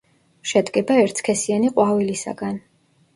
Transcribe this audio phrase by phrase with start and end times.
[0.51, 2.57] შედგება ერთსქესიანი ყვავილისაგან.